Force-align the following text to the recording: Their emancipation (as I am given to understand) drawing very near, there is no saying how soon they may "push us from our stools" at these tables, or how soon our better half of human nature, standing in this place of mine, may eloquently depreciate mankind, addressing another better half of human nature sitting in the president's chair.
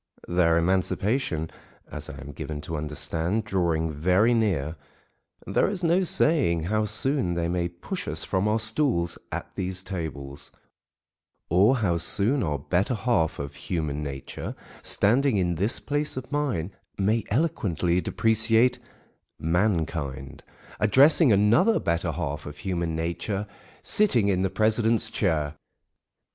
Their 0.27 0.57
emancipation 0.57 1.51
(as 1.91 2.09
I 2.09 2.17
am 2.19 2.31
given 2.31 2.59
to 2.61 2.75
understand) 2.75 3.45
drawing 3.45 3.91
very 3.91 4.33
near, 4.33 4.75
there 5.45 5.69
is 5.69 5.83
no 5.83 6.03
saying 6.03 6.63
how 6.63 6.85
soon 6.85 7.35
they 7.35 7.47
may 7.47 7.67
"push 7.67 8.07
us 8.07 8.23
from 8.23 8.47
our 8.47 8.57
stools" 8.57 9.19
at 9.31 9.53
these 9.53 9.83
tables, 9.83 10.51
or 11.49 11.75
how 11.85 11.97
soon 11.97 12.41
our 12.41 12.57
better 12.57 12.95
half 12.95 13.37
of 13.37 13.53
human 13.53 14.01
nature, 14.01 14.55
standing 14.81 15.37
in 15.37 15.53
this 15.53 15.79
place 15.79 16.17
of 16.17 16.31
mine, 16.31 16.71
may 16.97 17.23
eloquently 17.29 18.01
depreciate 18.01 18.79
mankind, 19.37 20.41
addressing 20.79 21.31
another 21.31 21.79
better 21.79 22.11
half 22.11 22.47
of 22.47 22.57
human 22.57 22.95
nature 22.95 23.45
sitting 23.83 24.29
in 24.29 24.41
the 24.41 24.49
president's 24.49 25.11
chair. 25.11 25.53